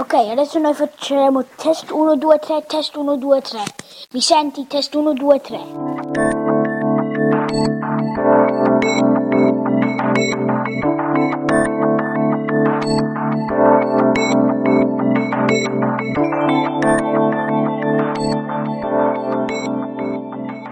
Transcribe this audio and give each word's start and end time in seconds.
Ok, 0.00 0.14
adesso 0.14 0.58
noi 0.58 0.72
facciamo 0.72 1.44
test 1.56 1.90
1, 1.90 2.16
2, 2.16 2.38
3, 2.38 2.64
test 2.66 2.96
1, 2.96 3.16
2, 3.18 3.40
3. 3.42 3.62
Mi 4.12 4.22
senti? 4.22 4.66
Test 4.66 4.94
1, 4.94 5.12
2, 5.12 5.40
3. 5.42 5.58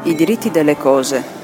I 0.04 0.14
diritti 0.14 0.50
delle 0.50 0.79
cose. 0.79 1.36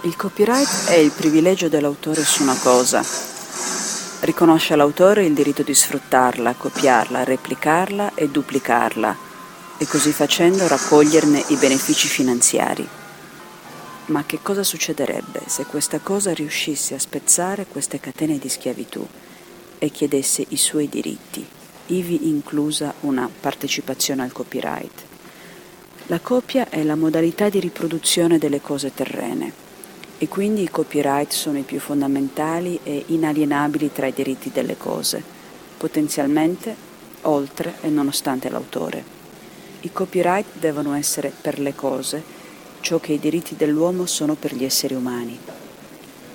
Il 0.00 0.16
copyright 0.16 0.88
è 0.88 0.94
il 0.94 1.10
privilegio 1.10 1.68
dell'autore 1.68 2.24
su 2.24 2.42
una 2.42 2.56
cosa. 2.58 3.35
Riconosce 4.26 4.72
all'autore 4.72 5.24
il 5.24 5.34
diritto 5.34 5.62
di 5.62 5.72
sfruttarla, 5.72 6.54
copiarla, 6.54 7.22
replicarla 7.22 8.16
e 8.16 8.28
duplicarla 8.28 9.16
e 9.78 9.86
così 9.86 10.10
facendo 10.10 10.66
raccoglierne 10.66 11.44
i 11.50 11.54
benefici 11.54 12.08
finanziari. 12.08 12.84
Ma 14.06 14.24
che 14.24 14.40
cosa 14.42 14.64
succederebbe 14.64 15.42
se 15.46 15.64
questa 15.66 16.00
cosa 16.00 16.34
riuscisse 16.34 16.96
a 16.96 16.98
spezzare 16.98 17.66
queste 17.66 18.00
catene 18.00 18.36
di 18.38 18.48
schiavitù 18.48 19.06
e 19.78 19.90
chiedesse 19.90 20.44
i 20.48 20.56
suoi 20.56 20.88
diritti? 20.88 21.46
ivi 21.86 22.26
inclusa 22.28 22.94
una 23.02 23.30
partecipazione 23.40 24.24
al 24.24 24.32
copyright. 24.32 25.04
La 26.08 26.18
copia 26.18 26.68
è 26.68 26.82
la 26.82 26.96
modalità 26.96 27.48
di 27.48 27.60
riproduzione 27.60 28.38
delle 28.38 28.60
cose 28.60 28.92
terrene 28.92 29.65
e 30.18 30.28
quindi 30.28 30.62
i 30.62 30.70
copyright 30.70 31.32
sono 31.32 31.58
i 31.58 31.62
più 31.62 31.78
fondamentali 31.78 32.80
e 32.82 33.04
inalienabili 33.08 33.92
tra 33.92 34.06
i 34.06 34.12
diritti 34.12 34.50
delle 34.50 34.76
cose, 34.76 35.22
potenzialmente 35.76 36.74
oltre 37.22 37.74
e 37.82 37.88
nonostante 37.88 38.48
l'autore. 38.48 39.04
I 39.80 39.92
copyright 39.92 40.58
devono 40.58 40.94
essere 40.94 41.32
per 41.38 41.58
le 41.58 41.74
cose 41.74 42.22
ciò 42.80 42.98
che 42.98 43.12
i 43.12 43.18
diritti 43.18 43.56
dell'uomo 43.56 44.06
sono 44.06 44.34
per 44.34 44.54
gli 44.54 44.64
esseri 44.64 44.94
umani. 44.94 45.38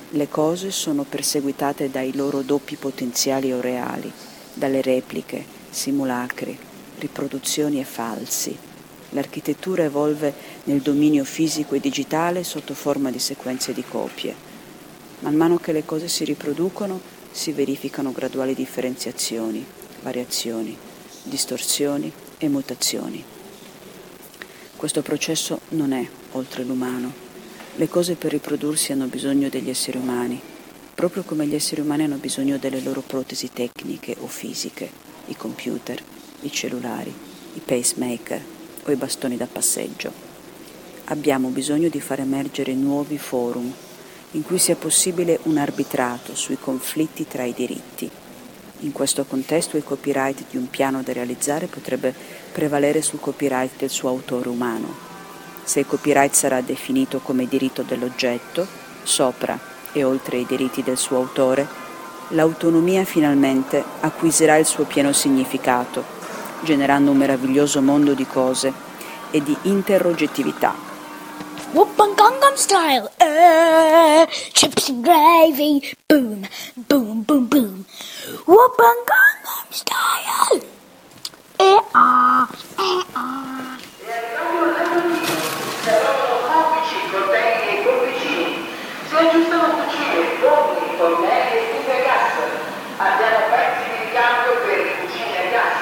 Le 0.10 0.28
cose 0.28 0.70
sono 0.70 1.04
perseguitate 1.04 1.90
dai 1.90 2.14
loro 2.14 2.42
doppi 2.42 2.76
potenziali 2.76 3.54
o 3.54 3.62
reali, 3.62 4.12
dalle 4.54 4.82
repliche, 4.82 5.45
simulacri, 5.70 6.58
riproduzioni 7.00 7.80
e 7.80 7.86
falsi. 7.86 8.58
L'architettura 9.12 9.84
evolve 9.84 10.34
nel 10.64 10.81
dominio 10.81 11.23
fisico 11.23 11.76
e 11.76 11.80
digitale 11.80 12.44
sotto 12.44 12.73
forma 12.73 13.09
di 13.09 13.20
sequenze 13.20 13.73
di 13.73 13.84
copie. 13.84 14.36
Man 15.20 15.36
mano 15.36 15.58
che 15.58 15.72
le 15.72 15.86
cose 15.86 16.08
si 16.08 16.23
riproducono 16.23 17.00
si 17.31 17.52
verificano 17.52 18.12
graduali 18.12 18.54
differenziazioni, 18.54 19.66
variazioni, 20.02 20.78
distorsioni 21.23 22.12
e 22.38 22.50
mutazioni. 22.50 23.23
Questo 24.76 25.02
processo 25.02 25.62
non 25.70 25.94
è 25.94 26.08
oltre 26.32 26.64
l'umano. 26.64 27.30
Le 27.76 27.88
cose 27.88 28.16
per 28.16 28.32
riprodursi 28.32 28.92
hanno 28.92 29.06
bisogno 29.06 29.48
degli 29.48 29.70
esseri 29.70 29.98
umani, 29.98 30.42
proprio 30.94 31.23
come 31.23 31.48
gli 31.48 31.56
esseri 31.56 31.82
umani 31.82 32.04
hanno 32.04 32.17
bisogno 32.17 32.58
delle 32.58 32.82
loro 32.82 33.02
protesi 33.02 33.50
tecniche 33.52 34.16
o 34.20 34.28
fisiche, 34.28 34.89
i 35.28 35.36
computer, 35.36 36.02
i 36.42 36.52
cellulari, 36.52 37.14
i 37.54 37.59
pacemaker 37.59 38.44
o 38.84 38.92
i 38.92 38.95
bastoni 38.95 39.38
da 39.38 39.48
passeggio. 39.48 40.31
Abbiamo 41.12 41.50
bisogno 41.50 41.90
di 41.90 42.00
far 42.00 42.22
emergere 42.22 42.73
nuovi 42.73 43.17
forum 43.17 43.70
in 44.31 44.44
cui 44.44 44.58
sia 44.58 44.78
possibile 44.78 45.40
un 45.44 45.58
arbitrato 45.58 46.36
sui 46.36 46.58
conflitti 46.58 47.28
tra 47.28 47.44
i 47.44 47.54
diritti. 47.54 48.09
In 48.80 48.94
questo 48.94 49.26
contesto 49.26 49.76
il 49.76 49.84
copyright 49.84 50.45
di 50.50 50.56
un 50.56 50.70
piano 50.70 51.02
da 51.04 51.12
realizzare 51.12 51.66
potrebbe 51.66 52.16
prevalere 52.54 53.02
sul 53.02 53.20
copyright 53.20 53.78
del 53.78 53.89
suo 53.89 54.08
autore 54.08 54.48
umano. 54.48 54.88
Se 55.66 55.82
il 55.82 55.86
copyright 55.86 56.33
sarà 56.33 56.61
definito 56.61 57.20
come 57.20 57.45
diritto 57.45 57.82
dell'oggetto, 57.82 58.66
sopra 59.04 59.60
e 59.92 60.05
oltre 60.05 60.38
i 60.38 60.45
diritti 60.45 60.82
del 60.82 60.98
suo 60.98 61.17
autore, 61.17 61.67
l'autonomia 62.30 63.04
finalmente 63.04 63.83
acquisirà 63.99 64.55
il 64.55 64.66
suo 64.66 64.86
pieno 64.86 65.11
significato, 65.11 66.05
generando 66.64 67.11
un 67.11 67.17
meraviglioso 67.17 67.82
mondo 67.82 68.14
di 68.14 68.26
cose 68.26 68.72
e 69.30 69.43
di 69.43 69.58
interroggettività. 71.71 71.73
Whoopin' 71.73 72.15
Gangnam 72.15 72.55
Style, 72.55 73.11
eh, 73.20 74.27
chips 74.54 74.89
and 74.89 75.04
gravy, 75.04 75.82
boom, 76.08 76.48
boom, 76.87 77.23
boom, 77.23 77.48
boom. 77.48 77.86
Whoopin' 78.45 79.04
Gangnam 79.05 79.71
Style, 79.71 80.64
eh 81.60 81.81
ah, 81.93 82.48
eh 82.77 83.05
ah. 83.14 83.77
Si 89.08 89.15
aggiustano 89.17 89.67
cucine, 89.76 90.23
forni, 90.39 90.95
fornelli 90.98 91.58
e 91.58 91.60
stufe 91.67 91.92
a 91.92 91.93
gas. 92.05 92.33
Abbiamo 92.98 93.39
pezzi 93.52 93.87
di 93.99 94.08
cambio 94.14 94.54
per 94.64 94.80
cucine 94.99 95.37
a 95.37 95.39
gas. 95.52 95.80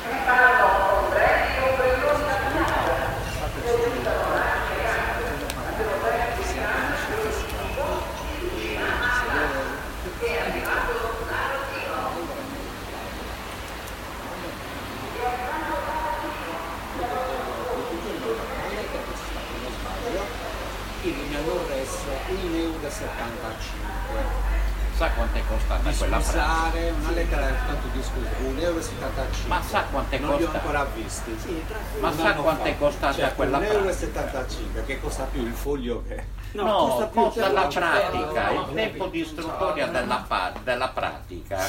Si 0.00 0.08
fanno 0.24 0.64
ombrelli 1.04 1.52
e 1.56 1.58
ombrelloni 1.68 2.24
da 2.24 2.36
pianta. 2.48 2.92
Si 3.60 3.68
aggiustano 3.68 4.24
lati 4.34 4.72
a 4.72 4.74
gas. 4.80 4.96
Abbiamo 5.68 5.96
pezzi 6.02 6.42
di 6.42 6.48
cambio 6.56 6.96
per 7.06 7.18
posti 7.76 8.32
di 8.40 8.46
cucina 8.48 8.86
a 8.86 8.88
gas. 9.02 9.16
È 10.18 10.20
arrivato 10.40 10.92
l'arrotino. 11.28 12.00
il 21.02 21.14
miglior 21.14 21.70
essere 21.72 22.18
1,75 22.28 22.50
euro. 22.50 22.78
Sa 24.96 25.10
quanto 25.10 25.38
è 25.38 25.42
costata 25.48 25.90
Di 25.90 25.96
quella 25.96 26.18
pratica? 26.18 26.44
scusare, 26.44 26.90
una 26.90 27.10
lettera 27.10 27.46
tanto 27.66 27.88
di 27.92 28.02
scusa, 28.02 28.28
1,75 28.40 28.62
euro. 28.62 28.80
Ma 29.48 29.62
sa 29.62 29.82
quanto 29.90 30.14
è 30.14 30.18
Non 30.18 30.36
li 30.36 30.44
ho 30.44 30.50
costa- 31.24 31.48
ancora 31.48 31.78
visti. 31.78 32.00
Ma 32.00 32.12
sa 32.12 32.32
quanto 32.34 32.64
è 32.64 32.78
costata 32.78 33.14
Certo, 33.14 33.34
quella 33.34 33.58
1,75 33.58 33.64
euro, 33.66 34.84
che 34.86 35.00
costa 35.00 35.24
più 35.24 35.42
il 35.42 35.52
foglio 35.52 36.02
che... 36.06 36.24
No, 36.52 36.64
costa 36.64 37.06
costa, 37.06 37.46
più 37.46 37.52
la 37.54 37.66
pratica, 37.66 38.50
il 38.50 38.66
tempo 38.74 39.06
di 39.06 39.20
istruttoria 39.20 39.86
della, 39.88 40.52
della 40.62 40.88
pratica 40.88 41.68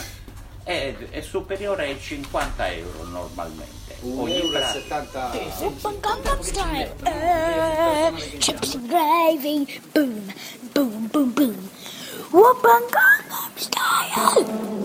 è, 0.64 0.96
è 1.10 1.22
superiore 1.22 1.86
ai 1.86 2.00
50 2.00 2.72
euro 2.72 3.04
normalmente. 3.06 3.98
Ogni 4.02 4.42
pratica. 4.52 5.32
1,75 5.32 5.62
euro. 5.62 6.00
Gangnam 6.02 6.42
Style, 6.42 6.96
eh, 7.04 8.38
chips 8.38 8.76
and 8.76 8.88
gravy, 8.88 9.82
boom, 9.92 10.34
boom, 10.72 11.08
boom, 11.08 11.34
boom. 11.34 11.70
Whoopin' 12.32 12.90
Gangnam 12.92 13.56
Style, 13.56 14.85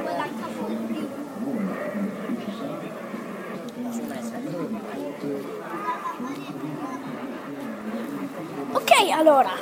allora, 9.11 9.53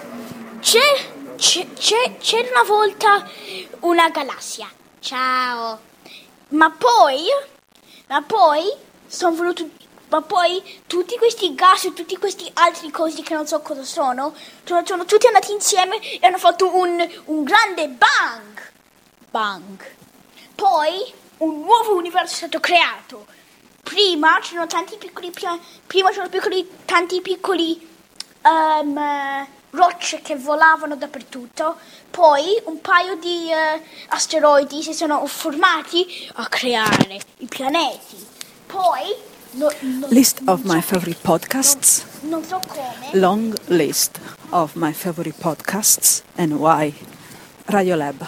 c'è, 0.60 1.36
c'è, 1.36 1.68
c'è- 1.74 2.50
una 2.50 2.64
volta 2.64 3.28
una 3.82 4.10
galassia. 4.10 4.70
Ciao. 5.00 5.80
Ma 6.50 6.72
poi, 6.72 7.26
ma 8.08 8.22
poi, 8.22 8.64
sono 9.08 9.36
venuti, 9.36 9.72
ma 10.10 10.22
poi 10.22 10.82
tutti 10.88 11.18
questi 11.18 11.54
gas 11.54 11.86
e 11.86 11.94
tutti 11.94 12.18
questi 12.18 12.50
altri 12.56 12.90
cosi 12.92 13.22
che 13.22 13.34
non 13.34 13.48
so 13.48 13.62
cosa 13.62 13.84
sono, 13.84 14.34
sono, 14.64 14.86
sono 14.86 15.06
tutti 15.06 15.28
andati 15.28 15.52
insieme 15.52 16.00
e 16.00 16.26
hanno 16.26 16.38
fatto 16.38 16.76
un, 16.76 17.08
un 17.26 17.44
grande 17.44 17.88
bang. 17.88 18.72
Bang. 19.30 19.86
Poi 20.56 21.14
un 21.38 21.62
nuovo 21.62 21.96
universo 21.96 22.34
è 22.34 22.38
stato 22.38 22.60
creato. 22.60 23.26
Prima 23.84 24.40
c'erano 24.42 24.68
tanti 24.68 24.98
piccoli 24.98 25.32
prima 25.32 26.10
c'erano 26.10 26.30
piccoli, 26.30 26.70
tanti 26.86 27.22
piccoli 27.22 27.89
eh, 28.98 29.48
rocce 29.72 30.22
che 30.22 30.36
volavano 30.36 30.96
dappertutto. 30.96 31.78
Poi 32.10 32.44
un 32.66 32.82
paio 32.82 33.16
di 33.16 33.52
eh, 33.52 33.82
asteroidi 34.10 34.82
si 34.82 34.94
sono 34.94 35.26
formati 35.28 36.06
a 36.36 36.48
creare 36.48 37.20
i 37.38 37.46
pianeti. 37.48 38.26
Poi 38.66 39.14
no- 39.52 39.72
no- 39.80 40.08
List 40.10 40.40
non 40.42 40.56
of 40.56 40.64
my 40.64 40.82
so- 40.82 40.88
favorite 40.88 41.20
podcasts. 41.22 42.04
Non 42.22 42.44
so 42.44 42.60
come. 42.68 43.10
Long 43.20 43.56
list 43.68 44.20
of 44.50 44.74
my 44.76 44.92
favorite 44.94 45.38
podcasts 45.40 46.22
and 46.36 46.54
why. 46.54 46.94
Radiolab. 47.66 48.28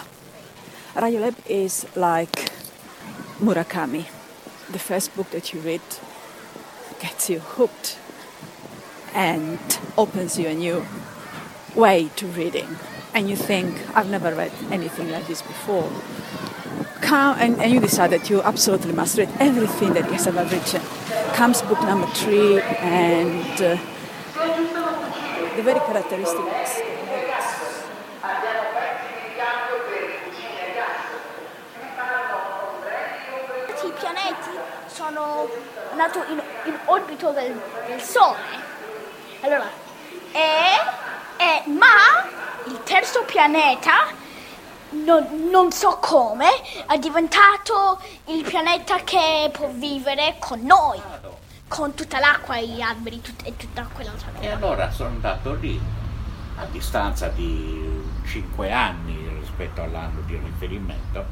Radiolab 0.94 1.34
is 1.46 1.84
like 1.94 2.50
Murakami. 3.40 4.04
The 4.70 4.78
first 4.78 5.14
book 5.16 5.30
that 5.30 5.52
you 5.52 5.60
read 5.60 5.80
gets 7.00 7.28
you 7.28 7.40
hooked 7.40 7.96
and 9.14 9.58
opens 9.96 10.38
you 10.38 10.48
a 10.48 10.54
new 10.54 10.84
way 11.74 12.10
to 12.16 12.26
reading. 12.26 12.76
And 13.14 13.28
you 13.28 13.36
think, 13.36 13.76
I've 13.94 14.08
never 14.08 14.34
read 14.34 14.52
anything 14.70 15.10
like 15.10 15.26
this 15.26 15.42
before. 15.42 15.90
Come, 17.02 17.36
and, 17.38 17.60
and 17.60 17.72
you 17.72 17.80
decide 17.80 18.10
that 18.10 18.30
you 18.30 18.42
absolutely 18.42 18.92
must 18.92 19.18
read 19.18 19.28
everything 19.38 19.92
that 19.94 20.06
he 20.06 20.12
has 20.12 20.26
ever 20.26 20.44
written. 20.44 20.80
Comes 21.34 21.60
book 21.62 21.80
number 21.82 22.06
three, 22.08 22.60
and 22.60 23.52
uh, 23.60 23.78
the 25.56 25.62
very 25.62 25.80
characteristics. 25.80 26.80
Sono 34.88 35.48
nati 35.96 36.18
in, 36.28 36.42
in 36.66 36.78
orbito 36.84 37.32
del, 37.32 37.54
del 37.88 38.00
Sole. 38.00 38.36
Allora, 39.42 39.68
e, 40.32 40.40
e- 41.36 41.70
ma 41.70 42.26
il 42.66 42.80
terzo 42.84 43.24
pianeta, 43.24 44.06
non, 45.04 45.48
non 45.50 45.72
so 45.72 45.98
come, 46.00 46.46
è 46.86 46.98
diventato 46.98 48.00
il 48.26 48.42
pianeta 48.44 48.96
che 49.02 49.50
può 49.52 49.68
vivere 49.68 50.36
con 50.38 50.60
noi, 50.60 51.00
con 51.66 51.94
tutta 51.94 52.18
l'acqua 52.20 52.56
e 52.56 52.68
gli 52.68 52.80
alberi 52.80 53.20
tut- 53.20 53.46
e 53.46 53.56
tutta 53.56 53.88
quell'altra 53.92 54.30
E 54.38 54.50
roba. 54.50 54.66
allora 54.66 54.90
sono 54.90 55.08
andato 55.10 55.54
lì, 55.54 55.80
a 56.58 56.64
distanza 56.66 57.28
di 57.28 58.00
5 58.26 58.70
anni 58.70 59.28
rispetto 59.40 59.82
all'anno 59.82 60.20
di 60.20 60.36
riferimento, 60.36 61.24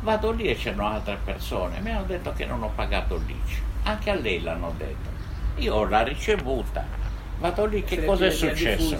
vado 0.00 0.32
lì 0.32 0.44
e 0.48 0.56
c'erano 0.56 0.88
altre 0.88 1.18
persone, 1.22 1.78
mi 1.80 1.90
hanno 1.90 2.04
detto 2.04 2.32
che 2.32 2.46
non 2.46 2.62
ho 2.62 2.72
pagato 2.74 3.16
l'ICI, 3.16 3.62
anche 3.84 4.10
a 4.10 4.14
lei 4.14 4.40
l'hanno 4.42 4.74
detto. 4.76 5.10
Io 5.56 5.84
l'ho 5.84 6.02
ricevuta, 6.02 6.82
vado 7.42 7.66
lì, 7.66 7.82
che 7.82 8.04
cosa 8.04 8.26
è 8.26 8.30
successo? 8.30 8.96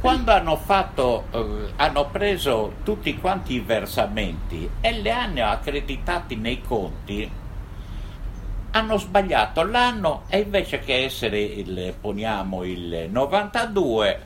Quando 0.00 0.32
hanno 0.32 0.56
fatto, 0.56 1.26
eh, 1.32 1.72
hanno 1.76 2.06
preso 2.06 2.74
tutti 2.84 3.18
quanti 3.18 3.54
i 3.54 3.60
versamenti 3.60 4.68
e 4.80 4.92
li 4.92 5.10
hanno 5.10 5.44
accreditati 5.44 6.36
nei 6.36 6.62
conti, 6.62 7.30
hanno 8.70 8.98
sbagliato 8.98 9.64
l'anno 9.64 10.22
e 10.28 10.38
invece 10.38 10.78
che 10.78 11.04
essere 11.04 11.40
il, 11.40 11.94
poniamo 12.00 12.64
il 12.64 13.08
92 13.10 14.20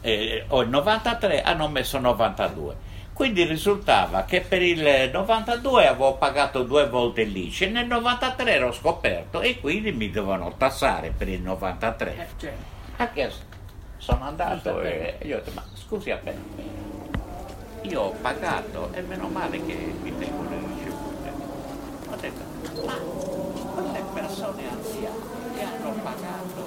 eh, 0.00 0.44
o 0.48 0.62
il 0.62 0.68
93 0.68 1.42
hanno 1.42 1.68
messo 1.68 1.98
92 1.98 2.88
quindi 3.12 3.44
risultava 3.44 4.24
che 4.24 4.40
per 4.40 4.62
il 4.62 5.10
92 5.12 5.86
avevo 5.86 6.14
pagato 6.14 6.62
due 6.62 6.88
volte 6.88 7.24
l'ICI 7.24 7.64
e 7.64 7.68
nel 7.68 7.86
93 7.86 8.50
ero 8.50 8.72
scoperto 8.72 9.42
e 9.42 9.60
quindi 9.60 9.92
mi 9.92 10.10
dovevano 10.10 10.54
tassare 10.56 11.12
per 11.14 11.28
il 11.28 11.42
93 11.42 12.28
anche 13.00 13.32
sono 13.96 14.24
andato 14.24 14.80
e 14.82 15.18
gli 15.22 15.32
ho 15.32 15.36
detto 15.36 15.52
ma 15.54 15.64
scusi 15.74 16.10
appena 16.10 16.40
io 17.82 18.00
ho 18.02 18.10
pagato 18.10 18.90
e 18.92 19.00
meno 19.00 19.28
male 19.28 19.64
che 19.64 19.74
mi 20.02 20.16
tengo 20.18 20.42
le 20.42 20.58
ricevute. 20.58 21.32
Ho 22.10 22.16
detto 22.16 22.84
ma 22.84 22.94
quelle 22.94 24.04
persone 24.12 24.68
anziane 24.68 25.16
che 25.54 25.62
hanno 25.62 25.92
pagato 26.02 26.59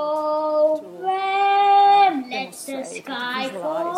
Owe. 0.00 0.80
Let 2.30 2.52
the 2.52 2.84
sky 2.84 3.48
fall 3.50 3.92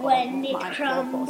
when 0.00 0.44
it 0.44 0.58
crumbles. 0.76 1.28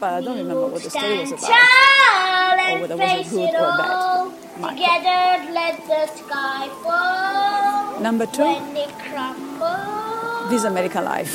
But 0.00 0.10
I 0.14 0.20
don't 0.22 0.38
remember 0.38 0.66
what 0.68 0.82
the 0.82 0.90
story 0.90 1.18
was 1.18 1.32
about. 1.32 1.40
tall 1.40 2.58
or 2.60 2.80
whether 2.80 2.94
it 2.94 2.98
was 2.98 3.10
a 3.10 3.14
face 3.16 3.30
good 3.30 3.48
it 3.50 3.54
or 3.54 3.72
bad. 3.80 3.90
all. 3.90 4.30
Together, 4.70 5.52
let 5.52 5.76
the 5.90 6.02
sky 6.20 6.68
fall 6.84 8.00
Number 8.00 8.26
two, 8.26 8.44
when 8.44 8.76
it 8.76 8.92
crumbles. 8.98 10.50
This 10.50 10.64
American 10.64 11.04
Life. 11.04 11.34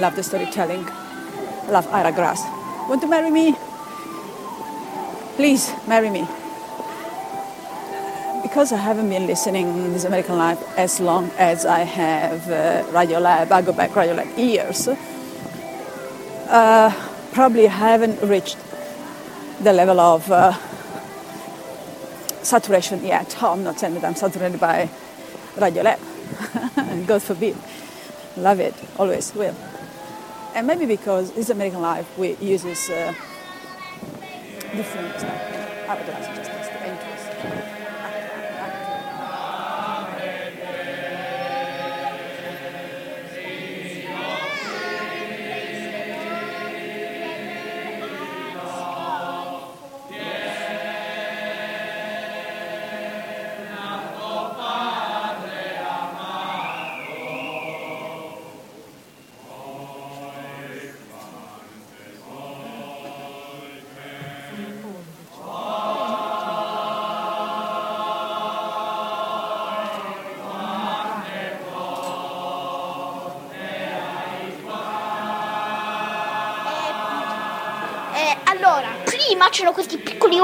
Love 0.00 0.14
the 0.16 0.22
storytelling. 0.22 0.84
Love 1.68 1.86
Ira 1.92 2.12
Grass. 2.12 2.40
Want 2.88 3.00
to 3.02 3.08
marry 3.08 3.30
me? 3.30 3.54
Please 5.36 5.72
marry 5.86 6.10
me. 6.10 6.26
Because 8.58 8.72
I 8.72 8.78
haven't 8.78 9.08
been 9.08 9.28
listening 9.28 9.72
to 9.84 9.90
This 9.90 10.02
American 10.02 10.36
Life 10.36 10.58
as 10.76 10.98
long 10.98 11.30
as 11.38 11.64
I 11.64 11.84
have 11.84 12.50
uh, 12.50 12.84
Radio 12.90 13.20
Lab, 13.20 13.52
I 13.52 13.62
go 13.62 13.72
back 13.72 13.94
Radio 13.94 14.14
Lab 14.14 14.36
years. 14.36 14.88
Uh, 16.48 16.90
probably 17.32 17.66
haven't 17.66 18.20
reached 18.20 18.56
the 19.62 19.72
level 19.72 20.00
of 20.00 20.28
uh, 20.32 20.54
saturation 22.42 23.06
yet. 23.06 23.36
Oh, 23.40 23.52
I'm 23.52 23.62
not 23.62 23.78
saying 23.78 23.94
that 23.94 24.02
I'm 24.02 24.16
saturated 24.16 24.58
by 24.58 24.90
Radio 25.56 25.84
Lab. 25.84 26.00
God 27.06 27.22
forbid. 27.22 27.56
Love 28.36 28.58
it, 28.58 28.74
always 28.98 29.32
will. 29.36 29.54
And 30.56 30.66
maybe 30.66 30.84
because 30.84 31.30
This 31.30 31.50
American 31.50 31.80
Life 31.80 32.18
we 32.18 32.34
uses 32.38 32.90
uh, 32.90 33.14
different 34.74 35.16
stuff. 35.16 35.44
Entrance. 36.82 37.77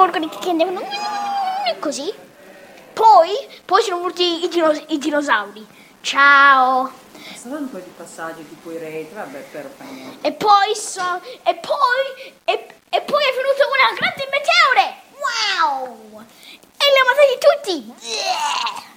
Organi 0.04 0.28
che 0.28 0.50
andavano 0.50 0.82
così. 1.80 2.12
Poi, 2.92 3.30
poi 3.64 3.82
sono 3.82 3.96
venuti 3.96 4.44
i, 4.44 4.48
dino- 4.48 4.84
i 4.88 4.98
dinosauri. 4.98 5.66
Ciao. 6.02 6.92
Sono 7.34 7.56
un 7.56 7.70
po' 7.70 7.78
di 7.78 7.90
passaggi 7.96 8.46
tipo 8.48 8.70
i 8.70 8.78
reti, 8.78 9.14
vabbè, 9.14 9.38
però 9.50 9.68
fa 9.74 9.84
niente. 9.84 10.26
E 10.26 10.32
poi 10.32 10.74
so, 10.76 11.20
e 11.42 11.54
poi 11.54 12.32
e, 12.44 12.52
e 12.90 13.00
poi 13.00 13.22
è 13.24 13.32
venuta 13.34 13.66
una 13.72 13.92
grande 13.96 14.28
meteore. 14.30 15.02
Wow! 15.24 16.20
E 16.76 16.84
li 16.84 16.98
ha 17.00 17.04
matati 17.08 17.38
tutti. 17.40 17.94
Yeah! 18.06 18.92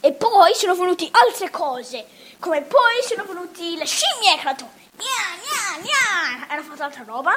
E 0.00 0.12
poi 0.12 0.54
sono 0.54 0.74
venuti 0.74 1.08
altre 1.10 1.50
cose, 1.50 2.06
come 2.38 2.62
poi 2.62 3.02
sono 3.06 3.24
venuti 3.24 3.76
le 3.76 3.86
scimmie 3.86 4.34
che 4.34 4.40
hanno 4.40 4.56
fatto 4.56 4.70
gna 4.96 5.24
gna 5.42 5.80
gna, 5.82 6.46
hanno 6.48 6.62
fatto 6.62 6.82
altra 6.82 7.04
roba. 7.04 7.34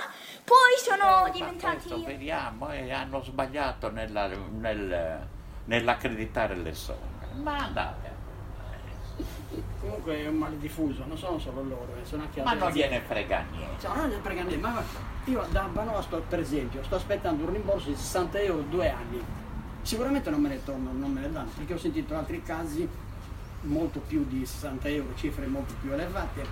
Poi 0.48 0.77
sono 0.82 1.25
Eh, 1.25 1.32
diventati 1.32 1.75
Questo 1.89 2.04
vediamo 2.06 2.72
e 2.72 2.89
hanno 2.89 3.22
sbagliato 3.22 3.92
nella- 3.92 4.30
nel- 4.30 5.27
nell'accreditare 5.66 6.56
le 6.56 6.74
somme. 6.74 7.25
Ma 7.44 7.58
andate. 7.58 8.16
Comunque 9.82 10.16
è 10.24 10.27
un 10.27 10.36
male 10.38 10.58
diffuso, 10.58 11.04
non 11.06 11.18
sono 11.18 11.38
solo 11.38 11.63
loro, 11.63 11.88
eh, 12.01 12.06
sono 12.06 12.22
anche 12.24 12.42
Ma 12.42 12.51
altre 12.51 12.66
non 12.66 12.74
gliene 12.77 13.01
frega 13.01 13.44
niente. 13.51 13.82
Cioè, 13.82 13.96
non 13.98 14.08
ne 14.08 14.20
frega 14.22 14.42
niente, 14.44 14.58
ma 14.68 14.82
io 15.25 15.46
da 15.51 15.63
Banova 15.63 16.01
sto, 16.01 16.24
per 16.30 16.39
esempio, 16.39 16.82
sto 16.82 16.96
aspettando 16.96 17.44
un 17.44 17.51
rimborso 17.51 17.89
di 17.89 17.96
60 17.98 18.39
euro 18.39 18.62
due 18.62 18.89
anni. 18.89 19.22
Sicuramente 19.82 20.30
non 20.30 20.39
me 20.39 20.48
ne 20.50 20.63
tornano, 20.63 20.98
non 20.98 21.12
me 21.12 21.20
ne 21.22 21.32
danno, 21.32 21.50
perché 21.58 21.74
ho 21.74 21.77
sentito 21.77 22.16
altri 22.16 22.42
casi 22.42 22.88
molto 23.63 24.00
più 24.00 24.25
di 24.25 24.46
60 24.46 24.88
euro, 24.88 25.13
cifre 25.16 25.46
molto 25.48 25.74
più 25.82 25.92
elevate, 25.92 26.46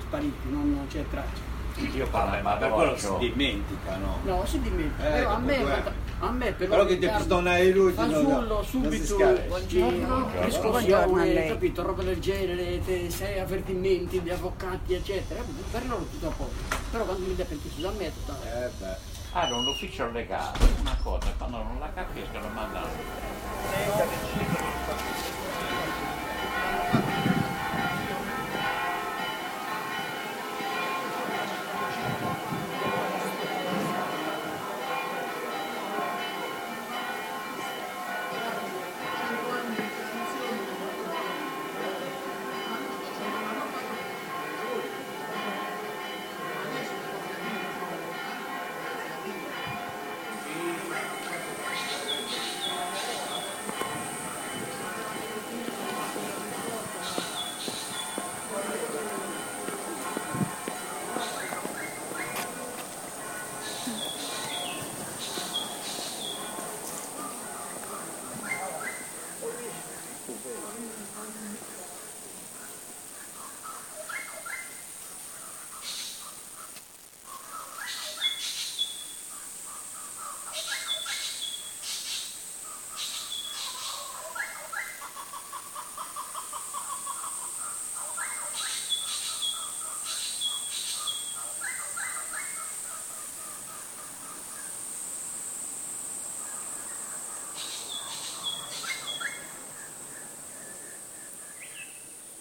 spariti, 0.00 0.48
non, 0.50 0.72
non 0.74 0.86
c'è 0.86 1.04
traccia. 1.10 1.52
Io 1.76 2.06
Vabbè, 2.10 2.40
ma 2.40 2.52
per 2.54 2.70
quello 2.70 2.96
si 2.96 3.08
dimentica, 3.18 3.96
no? 3.96 4.18
No, 4.22 4.46
si 4.46 4.60
dimentica, 4.60 5.08
Eh, 5.08 5.10
però 5.18 5.30
a 5.30 5.38
me, 5.38 5.56
anni. 5.56 5.82
a 6.20 6.30
me 6.30 6.52
però, 6.52 6.70
Però 6.70 6.84
che 6.84 6.98
ti 6.98 7.08
pistona 7.08 7.58
i 7.58 7.72
no, 7.72 7.90
fasullo, 7.90 8.62
subito, 8.62 9.16
buongiorno, 9.48 11.16
lei. 11.16 11.48
capito, 11.48 11.82
roba 11.82 12.02
del 12.04 12.20
genere, 12.20 12.80
te- 12.84 13.10
sei 13.10 13.40
avvertimenti 13.40 14.22
di 14.22 14.30
avvocati, 14.30 14.94
eccetera, 14.94 15.42
per 15.72 15.86
loro 15.86 16.04
tutto 16.10 16.28
a 16.28 16.30
posto. 16.30 16.76
Però 16.92 17.04
quando 17.04 17.26
mi 17.26 17.34
dà 17.34 17.44
pentito 17.44 17.88
a 17.88 17.92
me, 17.92 18.12
tutta... 18.14 18.38
Eh 18.44 18.70
beh. 18.78 18.96
Hanno 19.36 19.58
un 19.58 19.66
ufficio 19.66 20.08
legale, 20.12 20.56
una 20.80 20.96
cosa, 21.02 21.34
quando 21.36 21.56
non 21.56 21.78
la 21.80 21.90
capiscono 21.92 22.46
mandano. 22.54 22.86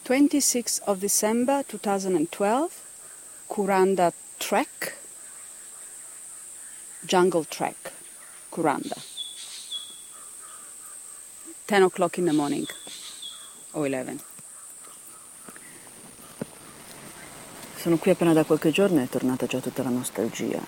Twenty-sixth 0.04 0.82
of 0.86 1.00
December 1.00 1.64
2012, 1.64 2.70
Kuranda 3.48 4.12
Trek, 4.38 4.98
Jungle 7.06 7.46
Trek, 7.46 7.94
Kuranda. 8.50 9.02
10 11.68 11.84
o'clock 11.84 12.18
in 12.18 12.26
the 12.26 12.34
morning, 12.34 12.68
o 13.72 13.86
11. 13.86 14.20
Sono 17.78 17.96
qui 17.96 18.12
appena 18.12 18.34
da 18.34 18.44
qualche 18.44 18.72
giorno 18.72 19.00
e 19.00 19.04
è 19.04 19.08
tornata 19.08 19.46
già 19.46 19.60
tutta 19.60 19.84
la 19.84 19.90
nostalgia, 19.90 20.62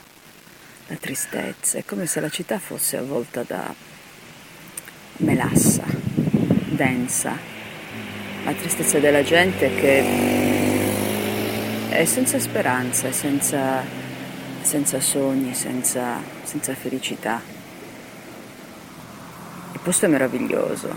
la 0.88 0.96
tristezza. 0.96 1.78
È 1.78 1.84
come 1.84 2.06
se 2.06 2.22
la 2.22 2.30
città 2.30 2.58
fosse 2.58 2.96
avvolta 2.96 3.44
da 3.44 3.76
melassa, 5.18 5.84
densa, 6.70 7.55
la 8.46 8.54
tristezza 8.54 9.00
della 9.00 9.24
gente 9.24 9.74
che 9.74 10.04
è 11.90 12.06
senza 12.06 12.38
speranza, 12.38 13.12
senza, 13.12 13.84
senza 14.62 15.00
sogni, 15.00 15.56
senza, 15.56 16.22
senza 16.44 16.76
felicità. 16.76 17.42
Il 19.74 19.80
posto 19.82 20.06
è 20.06 20.10
meraviglioso 20.10 20.96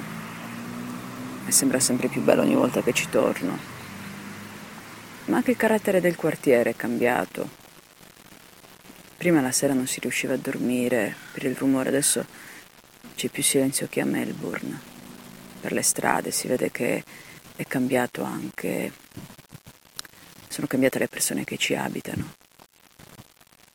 e 1.47 1.50
sembra 1.50 1.81
sempre 1.81 2.09
più 2.09 2.21
bello 2.21 2.43
ogni 2.43 2.55
volta 2.55 2.83
che 2.83 2.93
ci 2.93 3.09
torno. 3.09 3.57
Ma 5.25 5.37
anche 5.38 5.52
il 5.52 5.57
carattere 5.57 6.02
del 6.02 6.17
quartiere 6.17 6.71
è 6.71 6.76
cambiato. 6.76 7.49
Prima 9.17 9.40
la 9.40 9.52
sera 9.52 9.73
non 9.73 9.87
si 9.87 10.00
riusciva 10.00 10.35
a 10.35 10.38
dormire 10.38 11.14
per 11.33 11.45
il 11.45 11.57
rumore, 11.57 11.88
adesso 11.88 12.26
c'è 13.17 13.28
più 13.28 13.43
silenzio 13.43 13.87
che 13.88 14.02
a 14.02 14.05
Melbourne. 14.05 14.97
Per 15.62 15.73
le 15.73 15.83
strade 15.83 16.31
si 16.31 16.47
vede 16.47 16.71
che 16.71 17.02
è 17.59 17.67
cambiato 17.67 18.23
anche, 18.23 18.93
sono 20.47 20.69
cambiate 20.69 21.00
le 21.00 21.09
persone 21.09 21.43
che 21.43 21.57
ci 21.57 21.75
abitano. 21.75 22.35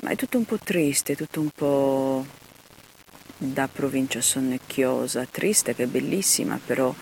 Ma 0.04 0.12
è 0.12 0.16
tutto 0.16 0.38
un 0.38 0.46
po' 0.46 0.58
triste, 0.58 1.18
tutto 1.18 1.42
un 1.42 1.50
po' 1.50 2.25
da 3.36 3.68
provincia 3.68 4.22
sonnecchiosa, 4.22 5.28
triste 5.30 5.75
che 5.75 5.84
è 5.84 5.88
bellissima, 5.88 6.58
però 6.66 6.96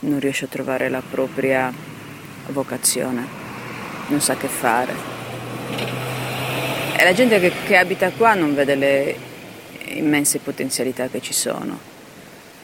non 0.00 0.18
riesce 0.18 0.46
a 0.46 0.48
trovare 0.48 0.88
la 0.88 1.00
propria 1.00 1.72
vocazione, 2.48 3.24
non 4.08 4.20
sa 4.20 4.36
che 4.36 4.48
fare. 4.48 4.94
E 6.96 7.04
la 7.04 7.12
gente 7.12 7.38
che, 7.38 7.52
che 7.64 7.76
abita 7.76 8.10
qua 8.10 8.34
non 8.34 8.52
vede 8.52 8.74
le 8.74 9.16
immense 9.90 10.40
potenzialità 10.40 11.06
che 11.06 11.20
ci 11.20 11.32
sono. 11.32 11.78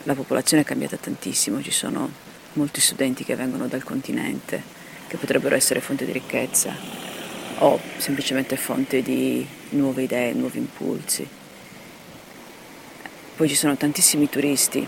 La 0.03 0.15
popolazione 0.15 0.65
è 0.65 0.67
cambiata 0.67 0.97
tantissimo, 0.97 1.63
ci 1.63 1.71
sono 1.71 2.30
molti 2.55 2.81
studenti 2.81 3.25
che 3.25 3.37
vengono 3.37 3.67
dal 3.67 3.85
continente, 3.85 4.63
che 5.07 5.17
potrebbero 5.17 5.55
essere 5.55 5.81
fonte 5.81 6.05
di 6.05 6.13
ricchezza 6.13 6.75
o 7.59 7.79
semplicemente 7.99 8.57
fonte 8.57 9.03
di 9.03 9.47
nuove 9.71 10.03
idee, 10.03 10.33
nuovi 10.33 10.59
impulsi. 10.59 11.27
Poi 13.37 13.49
ci 13.49 13.55
sono 13.55 13.77
tantissimi 13.77 14.29
turisti, 14.29 14.87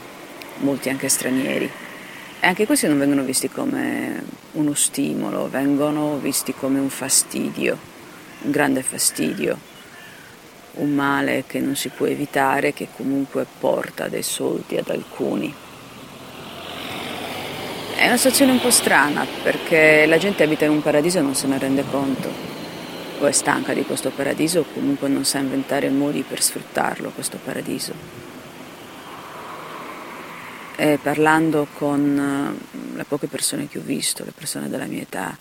molti 0.58 0.88
anche 0.88 1.08
stranieri, 1.08 1.70
e 2.40 2.46
anche 2.46 2.66
questi 2.66 2.88
non 2.88 2.98
vengono 2.98 3.22
visti 3.22 3.48
come 3.48 4.22
uno 4.52 4.74
stimolo, 4.74 5.48
vengono 5.48 6.18
visti 6.18 6.52
come 6.52 6.80
un 6.80 6.90
fastidio, 6.90 7.78
un 8.42 8.50
grande 8.50 8.82
fastidio, 8.82 9.56
un 10.74 10.92
male 10.92 11.44
che 11.46 11.60
non 11.60 11.76
si 11.76 11.88
può 11.88 12.06
evitare, 12.06 12.72
che 12.72 12.88
comunque 12.96 13.46
porta 13.58 14.08
dei 14.08 14.22
soldi 14.22 14.76
ad 14.76 14.88
alcuni. 14.88 15.54
È 18.02 18.06
una 18.06 18.16
situazione 18.16 18.50
un 18.50 18.60
po' 18.60 18.72
strana 18.72 19.24
perché 19.44 20.06
la 20.06 20.18
gente 20.18 20.42
abita 20.42 20.64
in 20.64 20.72
un 20.72 20.82
paradiso 20.82 21.18
e 21.18 21.22
non 21.22 21.36
se 21.36 21.46
ne 21.46 21.56
rende 21.56 21.84
conto, 21.88 22.28
o 23.20 23.26
è 23.28 23.30
stanca 23.30 23.74
di 23.74 23.84
questo 23.84 24.10
paradiso 24.10 24.58
o 24.58 24.64
comunque 24.74 25.06
non 25.06 25.24
sa 25.24 25.38
inventare 25.38 25.88
modi 25.88 26.22
per 26.22 26.42
sfruttarlo, 26.42 27.10
questo 27.10 27.38
paradiso. 27.38 27.94
E 30.74 30.98
parlando 31.00 31.68
con 31.74 32.58
eh, 32.74 32.96
le 32.96 33.04
poche 33.04 33.28
persone 33.28 33.68
che 33.68 33.78
ho 33.78 33.82
visto, 33.82 34.24
le 34.24 34.32
persone 34.32 34.68
della 34.68 34.86
mia 34.86 35.02
età, 35.02 35.38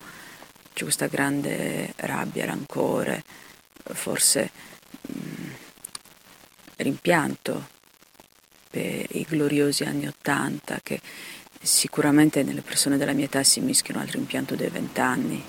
c'è 0.72 0.84
questa 0.84 1.08
grande 1.08 1.92
rabbia, 1.96 2.44
rancore, 2.44 3.24
forse 3.92 4.52
mh, 5.00 5.50
rimpianto 6.76 7.70
per 8.70 9.06
i 9.10 9.26
gloriosi 9.28 9.82
anni 9.82 10.06
Ottanta 10.06 10.78
che 10.80 11.00
sicuramente 11.62 12.42
nelle 12.42 12.60
persone 12.60 12.96
della 12.96 13.12
mia 13.12 13.26
età 13.26 13.42
si 13.44 13.60
mischiano 13.60 14.00
al 14.00 14.08
rimpianto 14.08 14.56
dei 14.56 14.68
vent'anni. 14.68 15.42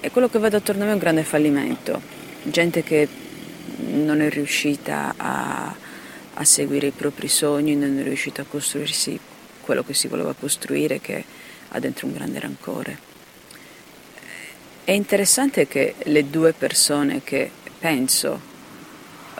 E 0.00 0.10
quello 0.10 0.28
che 0.28 0.38
vedo 0.38 0.56
attorno 0.56 0.82
a 0.82 0.84
me 0.86 0.90
è 0.90 0.94
un 0.94 1.00
grande 1.00 1.24
fallimento, 1.24 2.00
gente 2.44 2.82
che 2.82 3.06
non 3.90 4.20
è 4.22 4.30
riuscita 4.30 5.14
a, 5.16 5.74
a 6.34 6.44
seguire 6.44 6.88
i 6.88 6.92
propri 6.92 7.28
sogni, 7.28 7.76
non 7.76 7.98
è 7.98 8.02
riuscita 8.02 8.42
a 8.42 8.46
costruirsi 8.46 9.20
quello 9.60 9.84
che 9.84 9.92
si 9.92 10.08
voleva 10.08 10.32
costruire, 10.32 11.00
che 11.00 11.24
ha 11.68 11.78
dentro 11.78 12.06
un 12.06 12.14
grande 12.14 12.40
rancore. 12.40 12.98
È 14.84 14.92
interessante 14.92 15.68
che 15.68 15.96
le 16.04 16.30
due 16.30 16.54
persone 16.54 17.22
che 17.22 17.50
penso 17.78 18.40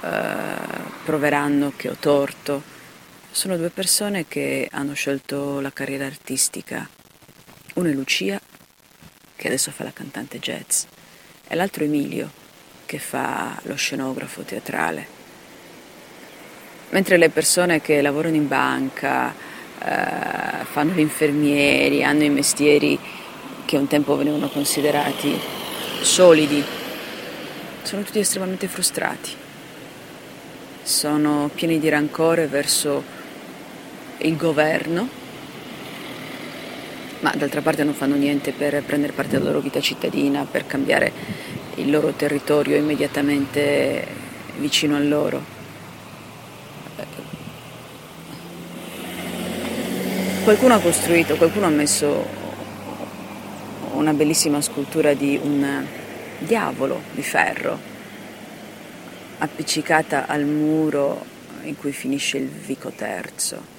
eh, 0.02 0.08
proveranno 1.04 1.72
che 1.74 1.88
ho 1.88 1.96
torto 1.98 2.76
sono 3.30 3.56
due 3.56 3.70
persone 3.70 4.26
che 4.26 4.68
hanno 4.70 4.94
scelto 4.94 5.60
la 5.60 5.72
carriera 5.72 6.06
artistica. 6.06 6.88
Uno 7.74 7.88
è 7.88 7.92
Lucia, 7.92 8.40
che 9.36 9.46
adesso 9.46 9.70
fa 9.70 9.84
la 9.84 9.92
cantante 9.92 10.38
jazz, 10.38 10.84
e 11.46 11.54
l'altro 11.54 11.84
Emilio, 11.84 12.30
che 12.86 12.98
fa 12.98 13.58
lo 13.62 13.76
scenografo 13.76 14.42
teatrale. 14.42 15.06
Mentre 16.90 17.18
le 17.18 17.28
persone 17.28 17.80
che 17.80 18.00
lavorano 18.00 18.34
in 18.34 18.48
banca, 18.48 19.32
eh, 19.32 20.64
fanno 20.64 20.92
gli 20.92 21.00
infermieri, 21.00 22.02
hanno 22.02 22.24
i 22.24 22.30
mestieri 22.30 22.98
che 23.64 23.76
un 23.76 23.86
tempo 23.86 24.16
venivano 24.16 24.48
considerati 24.48 25.38
solidi, 26.00 26.64
sono 27.82 28.02
tutti 28.02 28.18
estremamente 28.18 28.66
frustrati, 28.66 29.30
sono 30.82 31.50
pieni 31.54 31.78
di 31.78 31.88
rancore 31.88 32.46
verso 32.46 33.16
il 34.18 34.36
governo, 34.36 35.08
ma 37.20 37.32
d'altra 37.36 37.60
parte 37.62 37.84
non 37.84 37.94
fanno 37.94 38.16
niente 38.16 38.52
per 38.52 38.82
prendere 38.82 39.12
parte 39.12 39.38
della 39.38 39.50
loro 39.50 39.60
vita 39.60 39.80
cittadina, 39.80 40.46
per 40.50 40.66
cambiare 40.66 41.12
il 41.76 41.90
loro 41.90 42.12
territorio 42.12 42.76
immediatamente 42.76 44.06
vicino 44.58 44.96
a 44.96 45.00
loro. 45.00 45.56
Qualcuno 50.42 50.74
ha 50.74 50.78
costruito, 50.78 51.36
qualcuno 51.36 51.66
ha 51.66 51.70
messo 51.70 52.26
una 53.92 54.14
bellissima 54.14 54.60
scultura 54.60 55.12
di 55.12 55.38
un 55.42 55.84
diavolo 56.38 57.02
di 57.12 57.22
ferro 57.22 57.78
appiccicata 59.38 60.26
al 60.26 60.44
muro 60.44 61.24
in 61.64 61.76
cui 61.76 61.92
finisce 61.92 62.38
il 62.38 62.48
vico 62.48 62.90
terzo. 62.90 63.77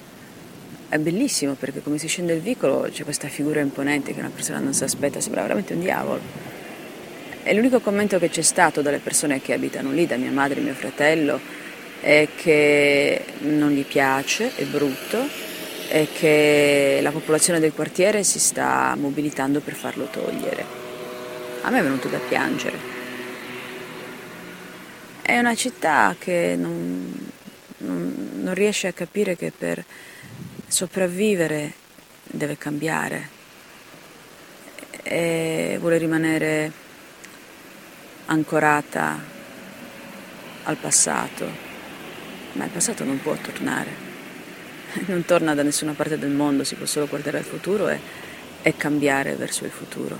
È 0.90 0.98
bellissimo 0.98 1.54
perché 1.54 1.82
come 1.82 1.98
si 1.98 2.08
scende 2.08 2.32
il 2.32 2.40
vicolo 2.40 2.88
c'è 2.90 3.04
questa 3.04 3.28
figura 3.28 3.60
imponente 3.60 4.12
che 4.12 4.18
una 4.18 4.32
persona 4.34 4.58
non 4.58 4.74
si 4.74 4.82
aspetta, 4.82 5.20
sembra 5.20 5.42
veramente 5.42 5.72
un 5.72 5.82
diavolo. 5.82 6.20
E 7.44 7.54
l'unico 7.54 7.78
commento 7.78 8.18
che 8.18 8.28
c'è 8.28 8.42
stato 8.42 8.82
dalle 8.82 8.98
persone 8.98 9.40
che 9.40 9.52
abitano 9.52 9.92
lì, 9.92 10.04
da 10.08 10.16
mia 10.16 10.32
madre 10.32 10.58
e 10.58 10.64
mio 10.64 10.74
fratello, 10.74 11.38
è 12.00 12.26
che 12.34 13.24
non 13.42 13.70
gli 13.70 13.84
piace, 13.84 14.52
è 14.56 14.64
brutto 14.64 15.28
e 15.90 16.08
che 16.12 16.98
la 17.00 17.12
popolazione 17.12 17.60
del 17.60 17.72
quartiere 17.72 18.24
si 18.24 18.40
sta 18.40 18.96
mobilitando 18.98 19.60
per 19.60 19.74
farlo 19.74 20.06
togliere. 20.06 20.64
A 21.62 21.70
me 21.70 21.78
è 21.78 21.82
venuto 21.84 22.08
da 22.08 22.18
piangere. 22.18 22.78
È 25.22 25.38
una 25.38 25.54
città 25.54 26.16
che 26.18 26.56
non, 26.58 27.30
non, 27.76 28.30
non 28.42 28.54
riesce 28.54 28.88
a 28.88 28.92
capire 28.92 29.36
che 29.36 29.52
per 29.56 29.84
sopravvivere 30.70 31.72
deve 32.22 32.56
cambiare 32.56 33.28
e 35.02 35.76
vuole 35.80 35.98
rimanere 35.98 36.72
ancorata 38.26 39.18
al 40.62 40.76
passato, 40.76 41.46
ma 42.52 42.64
il 42.64 42.70
passato 42.70 43.02
non 43.02 43.20
può 43.20 43.34
tornare 43.34 44.08
non 45.06 45.24
torna 45.24 45.54
da 45.54 45.62
nessuna 45.62 45.92
parte 45.92 46.18
del 46.18 46.30
mondo, 46.30 46.64
si 46.64 46.74
può 46.74 46.86
solo 46.86 47.06
guardare 47.06 47.38
al 47.38 47.44
futuro 47.44 47.88
e, 47.88 48.00
e 48.62 48.76
cambiare 48.76 49.36
verso 49.36 49.64
il 49.64 49.70
futuro. 49.70 50.18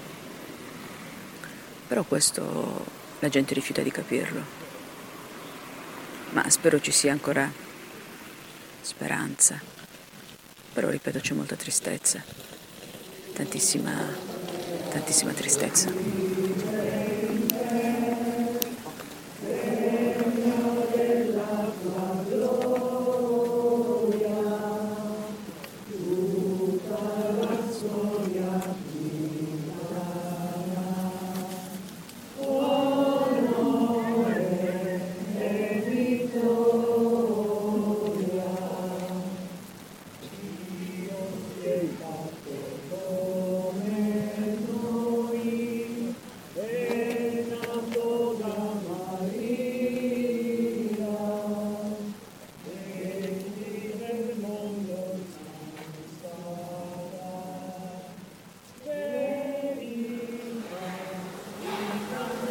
Però 1.88 2.04
questo 2.04 2.86
la 3.18 3.28
gente 3.28 3.54
rifiuta 3.54 3.82
di 3.82 3.90
capirlo. 3.90 4.58
Ma 6.30 6.48
spero 6.48 6.80
ci 6.80 6.92
sia 6.92 7.10
ancora 7.10 7.50
speranza. 8.80 9.79
Però 10.72 10.88
ripeto, 10.88 11.18
c'è 11.18 11.34
molta 11.34 11.56
tristezza, 11.56 12.22
tantissima, 13.34 13.92
tantissima 14.90 15.32
tristezza. 15.32 16.29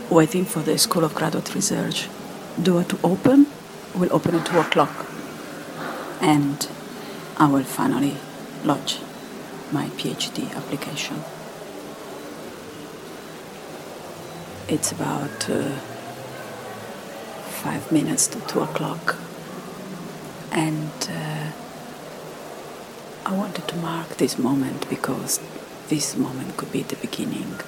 Waiting 0.09 0.43
for 0.43 0.61
the 0.61 0.75
School 0.77 1.03
of 1.03 1.13
Graduate 1.13 1.53
Research 1.53 2.09
door 2.61 2.83
to 2.83 2.97
open. 3.03 3.45
Will 3.93 4.11
open 4.11 4.35
at 4.35 4.45
2 4.45 4.59
o'clock. 4.59 5.05
And 6.19 6.67
I 7.37 7.47
will 7.47 7.63
finally 7.63 8.17
lodge 8.63 8.99
my 9.71 9.85
PhD 9.89 10.51
application. 10.55 11.23
It's 14.67 14.91
about 14.91 15.49
uh, 15.49 15.69
five 17.63 17.91
minutes 17.91 18.27
to 18.27 18.39
2 18.47 18.61
o'clock. 18.61 19.15
And 20.51 20.91
uh, 21.11 21.51
I 23.27 23.33
wanted 23.33 23.67
to 23.67 23.75
mark 23.77 24.17
this 24.17 24.39
moment 24.39 24.89
because 24.89 25.39
this 25.89 26.17
moment 26.17 26.57
could 26.57 26.71
be 26.71 26.81
the 26.81 26.95
beginning 26.95 27.59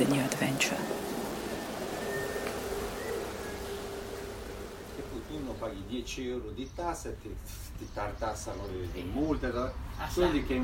the 0.00 0.06
new 0.06 0.22
adventure. 0.22 0.78
E 4.96 5.02
poi 5.10 5.20
tu 5.28 5.44
non 5.44 5.58
paghi 5.58 5.82
10 5.86 6.28
euro 6.28 6.50
di 6.54 6.70
tasse 6.74 7.10
e 7.10 7.20
ti, 7.20 7.36
ti 7.76 7.86
tartassano 7.92 8.62
le, 8.70 8.88
le 8.94 9.02
multe, 9.02 9.52
quelli 10.14 10.46
che 10.46 10.58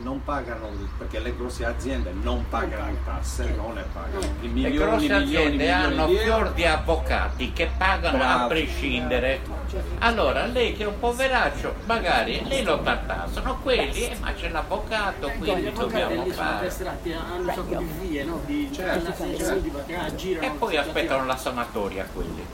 non 0.00 0.24
pagano, 0.24 0.70
perché 0.96 1.18
le 1.20 1.36
grosse 1.36 1.66
aziende 1.66 2.12
non 2.12 2.46
pagano 2.48 2.86
le 2.86 2.96
tasse, 3.04 3.52
non 3.54 3.74
le 3.74 3.84
pagano. 3.92 4.24
I 4.24 4.40
Le 4.40 4.48
milioni, 4.48 4.76
grosse 4.78 4.96
milioni, 5.00 5.22
aziende 5.24 5.50
milioni 5.50 5.70
hanno 5.70 6.06
di 6.06 6.12
euro. 6.16 6.24
fior 6.24 6.52
di 6.54 6.64
avvocati 6.64 7.52
che 7.52 7.70
pagano 7.76 8.16
a 8.16 8.20
Bravo. 8.20 8.48
prescindere. 8.48 9.57
Allora 9.98 10.46
lei 10.46 10.74
che 10.74 10.84
è 10.84 10.86
un 10.86 10.98
poveraccio, 10.98 11.74
magari 11.84 12.42
lei 12.48 12.62
lo 12.62 12.80
tartassano 12.80 13.58
quelli, 13.62 14.08
eh, 14.08 14.16
ma 14.20 14.32
c'è 14.32 14.48
l'avvocato, 14.48 15.30
quindi 15.38 15.70
dobbiamo 15.72 16.24
fare. 16.26 16.56
addestrati, 16.56 17.12
hanno 17.12 17.36
un 17.36 17.46
sacco 17.46 17.76
di 17.76 17.90
vie, 18.00 18.24
no? 18.24 18.40
Di 18.46 18.70
Certo, 18.72 19.12
certo. 19.36 20.14
girano. 20.16 20.46
E 20.46 20.50
poi 20.56 20.76
aspettano 20.76 21.26
la 21.26 21.36
sanatoria 21.36 22.06
quelli. 22.12 22.46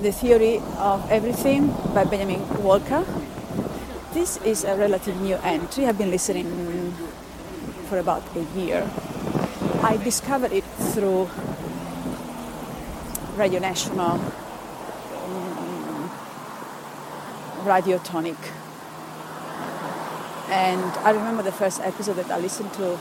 The 0.00 0.12
Theory 0.12 0.60
of 0.78 1.10
Everything 1.10 1.70
by 1.94 2.04
Benjamin 2.04 2.42
Walker. 2.60 3.04
This 4.12 4.38
is 4.42 4.64
a 4.64 4.74
relatively 4.74 5.20
new 5.28 5.38
entry. 5.42 5.86
I've 5.86 5.96
been 5.96 6.10
listening 6.10 6.46
for 7.88 7.98
about 7.98 8.22
a 8.36 8.44
year. 8.58 8.84
I 9.82 9.96
discovered 9.96 10.52
it 10.52 10.64
through 10.92 11.28
Radio 13.36 13.60
National, 13.60 14.20
Radio 17.64 17.98
Tonic. 17.98 18.36
And 20.50 20.82
I 20.98 21.10
remember 21.10 21.42
the 21.42 21.52
first 21.52 21.80
episode 21.80 22.14
that 22.16 22.30
I 22.30 22.38
listened 22.38 22.72
to 22.74 22.98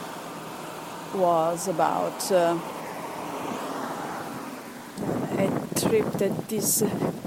was 1.15 1.67
about 1.67 2.31
uh, 2.31 2.57
a 5.37 5.79
trip 5.79 6.11
that 6.13 6.47
this 6.47 6.83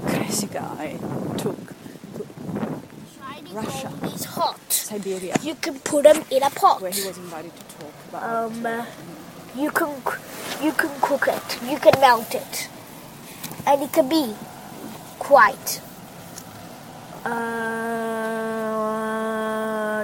crazy 0.07 0.47
guy 0.47 0.97
took 1.37 1.57
to 2.15 2.27
Russia, 3.53 3.91
It's 4.03 4.25
hot. 4.25 4.59
Siberia, 4.71 5.35
You 5.43 5.55
can 5.55 5.79
put 5.79 6.03
them 6.03 6.23
in 6.31 6.43
a 6.43 6.49
pot. 6.49 6.81
where 6.81 6.91
he 6.91 7.05
was 7.07 7.17
invited 7.17 7.51
to 7.55 7.75
talk 7.77 7.93
about. 8.09 8.51
Um, 8.51 8.65
uh, 8.65 8.85
you 9.55 9.71
can 9.71 9.89
you 10.63 10.71
can 10.71 10.89
cook 11.01 11.27
it. 11.27 11.61
You 11.63 11.77
can 11.79 11.99
melt 11.99 12.33
it, 12.35 12.69
and 13.65 13.81
it 13.83 13.91
can 13.93 14.09
be 14.09 14.33
quite. 15.19 15.81
Uh, 17.27 17.29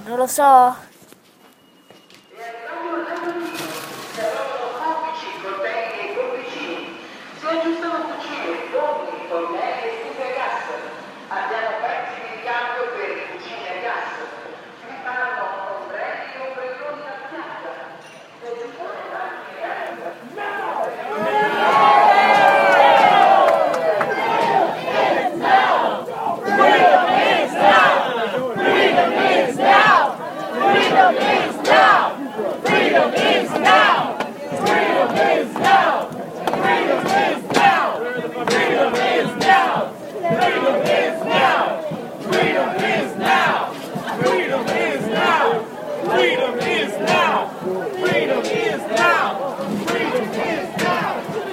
non 0.04 0.18
lo 0.18 0.28
so. 0.28 0.76
Complici, 4.84 5.32
coltelli 5.42 6.00
e 6.00 6.16
complicini. 6.18 7.00
Si 7.40 7.46
aggiustano 7.46 8.04
cucine, 8.12 8.68
forni, 8.72 9.16
fornelli 9.30 9.88
e 9.88 10.04
stufe 10.04 10.20
a 10.20 10.36
gas. 10.36 10.68
Abbiamo 11.30 11.72
pezzi 11.80 12.20
di 12.20 12.28
ricambio 12.36 12.84
per 12.92 13.10
cucine 13.32 13.70
a 13.72 13.80
gas. 13.88 14.12
Si 14.80 14.86
riparano 14.90 15.44
ombrelli 15.80 16.28
e 16.28 16.44
ombrelloni 16.44 17.04
da 17.08 17.16
piazza. 17.32 17.72
Si 18.12 18.44
aggiustano 18.52 19.00
tanti 19.12 19.54
Freedom 32.74 33.14
is 33.14 33.50
now. 33.60 33.94
Freedom 34.14 34.36
is 35.16 35.50
now. 35.54 36.10
Freedom 38.46 38.80
is 38.84 39.40
now. 39.40 39.84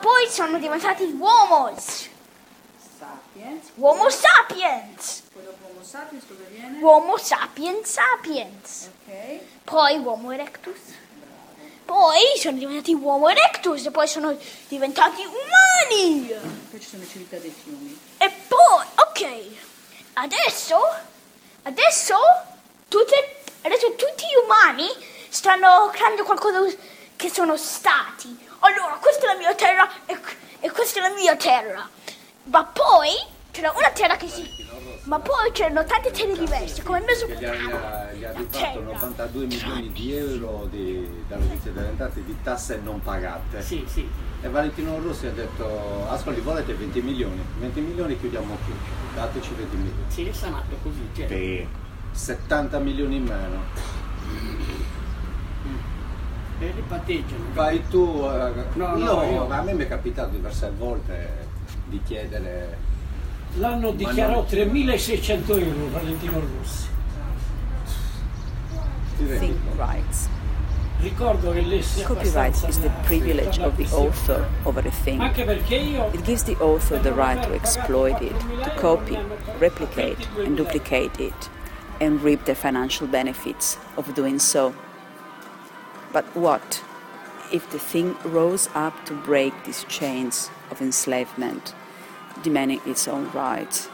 poi 0.01 0.24
sono 0.35 0.59
diventati 0.59 1.05
uomos. 1.17 2.09
Sapiens. 2.99 3.71
Uomo 3.77 4.11
sapiens. 4.11 5.23
Poi 5.33 5.45
dopo 5.45 5.69
Homo 5.69 5.85
sapiens 5.85 6.25
cosa 6.27 6.43
viene? 6.51 6.79
Uomo 6.81 7.17
sapiens 7.17 7.89
sapiens. 7.89 8.91
Ok. 9.07 9.39
Poi 9.63 9.99
uomo 9.99 10.33
erectus. 10.33 10.81
Poi 11.85 12.19
sono 12.37 12.59
diventati 12.59 12.95
uomo 12.95 13.29
erectus 13.29 13.87
e 13.87 13.91
poi 13.93 14.09
sono 14.09 14.37
diventati 14.67 15.23
umani. 15.25 16.35
Poi 16.69 16.81
ci 16.81 16.89
sono 16.89 17.03
le 17.03 17.09
civiltà 17.09 17.37
dei 17.37 17.55
fiumi. 17.63 17.97
E 18.19 18.33
poi, 18.49 18.85
ok, 18.97 19.57
adesso, 20.15 20.81
adesso, 21.63 22.17
tutte, 22.89 23.43
adesso 23.63 23.95
tutti 23.95 24.25
gli 24.25 24.43
umani 24.43 24.89
stanno 25.29 25.91
creando 25.93 26.25
qualcosa 26.25 26.59
che 27.15 27.31
sono 27.31 27.57
stati. 27.57 28.44
Allora, 28.65 28.97
questa 28.99 29.29
è 29.29 29.33
la 29.35 29.39
mia 29.39 29.55
terra 29.55 29.87
e, 30.07 30.19
e 30.61 30.71
questa 30.71 31.01
è 31.01 31.09
la 31.09 31.15
mia 31.15 31.37
terra. 31.37 31.87
Ma 32.45 32.65
poi 32.65 33.11
c'era 33.51 33.71
una 33.77 33.91
terra 33.91 34.17
che 34.17 34.27
si... 34.27 34.43
Ma 35.05 35.19
poi 35.19 35.53
c'erano 35.53 35.85
tante 35.85 36.11
terre 36.13 36.33
diverse, 36.33 36.83
come 36.83 37.01
il 37.01 37.05
che 37.05 37.37
gli 37.39 37.45
ha, 37.45 37.51
Mesopotamia. 37.51 38.13
gli 38.13 38.25
ha 38.25 38.33
rifatto 38.33 38.81
92 38.81 39.45
milioni 39.45 39.93
di 39.93 40.17
euro 40.17 40.67
di, 40.71 41.25
dall'Agenzia 41.29 41.73
delle 41.73 41.89
Entrate 41.89 42.25
di 42.25 42.37
tasse 42.43 42.81
non 42.83 43.03
pagate. 43.03 43.61
Sì, 43.61 43.85
sì. 43.87 44.09
E 44.41 44.49
Valentino 44.49 44.99
Rossi 44.99 45.27
ha 45.27 45.33
detto, 45.33 46.09
ascolti, 46.09 46.41
volete 46.41 46.73
20 46.73 47.03
milioni? 47.03 47.45
20 47.59 47.81
milioni 47.81 48.19
chiudiamo 48.19 48.57
qui, 48.65 48.75
dateci 49.15 49.53
20 49.53 49.77
milioni. 49.77 50.05
Sì, 50.09 50.27
è 50.27 50.33
sanato 50.33 50.77
così. 50.83 51.07
Cioè. 51.15 51.29
Sì. 51.29 51.69
70 52.13 52.79
milioni 52.79 53.17
in 53.17 53.25
meno. 53.25 53.63
E 56.65 56.73
ripatteggiano. 56.75 57.45
Vai 57.53 57.83
tu, 57.89 58.23
eh, 58.25 58.53
No, 58.75 58.97
io, 58.97 59.05
no, 59.15 59.23
io- 59.25 59.51
a 59.51 59.61
me 59.63 59.75
mi 59.75 59.85
è 59.85 59.89
capitato 59.89 60.31
diverse 60.31 60.73
volte 60.77 61.47
di 61.87 62.01
chiedere 62.03 62.93
L'anno 63.57 63.93
dichiarò 63.93 64.45
3.600 64.45 65.57
euro 65.59 65.89
Valentino 65.91 66.41
Rossi. 66.41 66.89
Think 69.39 69.57
rights. 69.77 70.29
Ricordo 71.01 71.53
che 71.53 71.61
lessi 71.61 72.03
Copyright 72.03 72.67
is 72.67 72.81
the 72.81 72.91
privilege 73.05 73.61
of 73.63 73.77
the 73.77 73.87
author 73.95 74.45
over 74.65 74.85
a 74.87 74.91
thing. 75.05 75.21
Anche 75.21 75.45
perché 75.45 75.77
io 75.77 76.09
It 76.13 76.23
gives 76.23 76.43
the 76.43 76.57
author 76.59 76.99
the 76.99 77.13
right 77.13 77.41
to 77.47 77.53
exploit 77.53 78.21
it, 78.23 78.35
to 78.63 78.71
copy, 78.81 79.17
replicate, 79.59 80.27
and 80.45 80.57
duplicate 80.57 81.23
it, 81.23 81.51
and 82.01 82.21
reap 82.23 82.43
the 82.45 82.55
financial 82.55 83.07
benefits 83.07 83.79
of 83.97 84.11
doing 84.15 84.41
so. 84.41 84.73
But 86.15 86.25
what 86.37 86.81
if 87.53 87.69
the 87.71 87.79
thing 87.81 88.15
rose 88.25 88.69
up 88.73 89.05
to 89.07 89.15
break 89.15 89.53
these 89.65 89.83
chains 89.89 90.49
of 90.71 90.81
enslavement, 90.81 91.75
demanding 92.45 92.81
its 92.87 93.09
own 93.09 93.33
rights, 93.33 93.89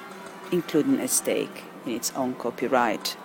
including 0.52 1.00
a 1.00 1.08
stake 1.08 1.64
in 1.86 1.92
its 1.92 2.12
own 2.14 2.34
copyright? 2.34 3.16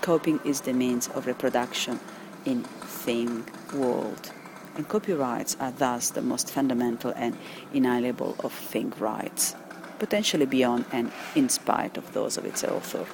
Copying 0.00 0.38
is 0.44 0.60
the 0.60 0.72
means 0.72 1.08
of 1.08 1.26
reproduction 1.26 1.98
in 2.44 2.62
thing 3.02 3.44
world, 3.74 4.30
and 4.76 4.88
copyrights 4.88 5.56
are 5.58 5.72
thus 5.72 6.10
the 6.10 6.22
most 6.22 6.52
fundamental 6.52 7.12
and 7.16 7.36
inalienable 7.74 8.36
of 8.44 8.52
thing 8.52 8.92
rights, 9.00 9.56
potentially 9.98 10.46
beyond 10.46 10.84
and 10.92 11.10
in 11.34 11.48
spite 11.48 11.96
of 11.96 12.12
those 12.12 12.38
of 12.38 12.44
its 12.44 12.62
author. 12.62 13.04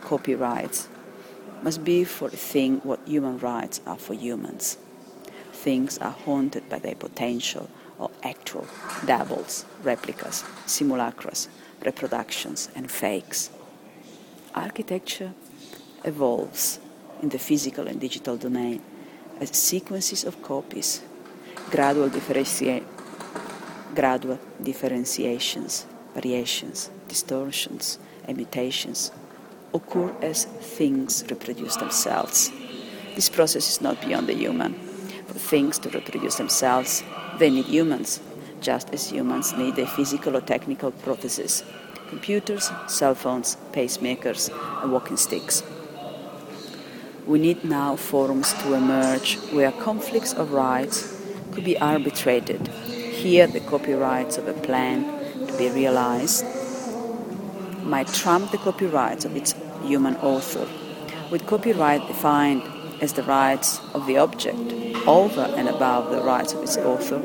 Copyrights 0.00 0.88
must 1.62 1.82
be 1.82 2.04
for 2.04 2.28
a 2.28 2.36
thing 2.52 2.80
what 2.84 3.00
human 3.06 3.38
rights 3.38 3.80
are 3.86 3.96
for 3.96 4.14
humans. 4.14 4.76
Things 5.52 5.96
are 5.98 6.10
haunted 6.10 6.68
by 6.68 6.78
their 6.78 6.94
potential 6.94 7.70
or 7.98 8.10
actual 8.22 8.66
doubles, 9.06 9.64
replicas, 9.82 10.42
simulacras, 10.66 11.48
reproductions, 11.84 12.68
and 12.74 12.90
fakes. 12.90 13.50
Architecture 14.54 15.32
evolves 16.04 16.80
in 17.22 17.30
the 17.30 17.38
physical 17.38 17.86
and 17.86 18.00
digital 18.00 18.36
domain 18.36 18.82
as 19.40 19.50
sequences 19.50 20.24
of 20.24 20.42
copies, 20.42 21.02
gradual, 21.70 22.10
differenti- 22.10 22.84
gradual 23.94 24.38
differentiations, 24.62 25.86
variations, 26.14 26.90
distortions, 27.08 27.98
and 28.26 28.36
mutations 28.36 29.10
occur 29.74 30.14
as 30.22 30.44
things 30.44 31.24
reproduce 31.28 31.76
themselves. 31.76 32.50
This 33.14 33.28
process 33.28 33.68
is 33.68 33.80
not 33.80 34.00
beyond 34.00 34.28
the 34.28 34.34
human. 34.34 34.74
For 35.26 35.34
things 35.34 35.78
to 35.80 35.90
reproduce 35.90 36.36
themselves, 36.36 37.02
they 37.38 37.50
need 37.50 37.66
humans, 37.66 38.20
just 38.60 38.94
as 38.94 39.10
humans 39.10 39.52
need 39.52 39.78
a 39.78 39.86
physical 39.86 40.36
or 40.36 40.40
technical 40.40 40.92
prothesis 40.92 41.62
computers, 42.08 42.70
cell 42.86 43.14
phones, 43.14 43.56
pacemakers, 43.72 44.48
and 44.82 44.92
walking 44.92 45.16
sticks. 45.16 45.64
We 47.26 47.38
need 47.38 47.64
now 47.64 47.96
forums 47.96 48.52
to 48.62 48.74
emerge 48.74 49.36
where 49.52 49.72
conflicts 49.72 50.32
of 50.32 50.52
rights 50.52 50.96
could 51.52 51.64
be 51.64 51.78
arbitrated. 51.78 52.68
Here, 52.68 53.46
the 53.46 53.60
copyrights 53.60 54.36
of 54.36 54.46
a 54.46 54.52
plan 54.52 55.02
to 55.46 55.58
be 55.58 55.70
realized 55.70 56.44
might 57.82 58.08
trump 58.08 58.50
the 58.50 58.58
copyrights 58.58 59.24
of 59.24 59.34
its 59.36 59.54
human 59.84 60.16
author, 60.16 60.66
with 61.30 61.46
copyright 61.46 62.06
defined 62.06 62.62
as 63.00 63.12
the 63.12 63.22
rights 63.22 63.80
of 63.92 64.06
the 64.06 64.16
object 64.16 64.72
over 65.06 65.42
and 65.56 65.68
above 65.68 66.10
the 66.10 66.22
rights 66.22 66.52
of 66.52 66.62
its 66.62 66.76
author, 66.76 67.20